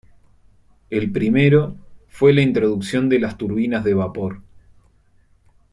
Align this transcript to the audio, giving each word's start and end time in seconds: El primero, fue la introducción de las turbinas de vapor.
El 0.89 1.11
primero, 1.11 1.75
fue 2.07 2.33
la 2.33 2.41
introducción 2.41 3.07
de 3.07 3.19
las 3.19 3.37
turbinas 3.37 3.83
de 3.83 3.93
vapor. 3.93 4.41